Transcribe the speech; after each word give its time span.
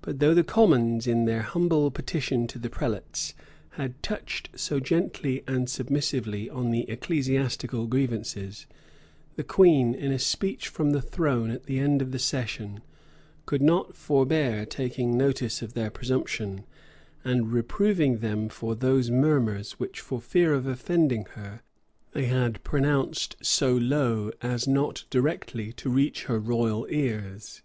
But 0.00 0.20
though 0.20 0.32
the 0.32 0.44
commons, 0.44 1.08
in 1.08 1.24
their 1.24 1.42
humble 1.42 1.90
petition 1.90 2.46
to 2.46 2.56
the 2.56 2.70
prelates, 2.70 3.34
had 3.70 4.00
touched 4.00 4.50
so 4.54 4.78
gently 4.78 5.42
and 5.48 5.68
submissively 5.68 6.48
on 6.48 6.70
the 6.70 6.88
ecclesiastical 6.88 7.88
grievances, 7.88 8.68
the 9.34 9.42
queen, 9.42 9.92
in 9.92 10.12
a 10.12 10.20
speech 10.20 10.68
from 10.68 10.92
the 10.92 11.02
throne 11.02 11.50
at 11.50 11.64
the 11.64 11.80
end 11.80 12.00
of 12.00 12.12
the 12.12 12.20
session, 12.20 12.80
could 13.44 13.60
not 13.60 13.96
forbear 13.96 14.64
taking 14.64 15.16
notice 15.18 15.62
of 15.62 15.72
their 15.74 15.90
presumption, 15.90 16.62
and 17.24 17.52
reproving 17.52 18.18
them 18.18 18.48
for 18.48 18.76
those 18.76 19.10
murmurs 19.10 19.80
which, 19.80 19.98
for 19.98 20.20
fear 20.20 20.54
of 20.54 20.64
offending 20.68 21.24
her, 21.32 21.62
they 22.12 22.26
had 22.26 22.62
pronounced 22.62 23.34
so 23.42 23.74
low 23.76 24.30
as 24.42 24.68
not 24.68 25.06
directly 25.10 25.72
to 25.72 25.90
reach 25.90 26.26
her 26.26 26.38
royal 26.38 26.86
ears. 26.88 27.62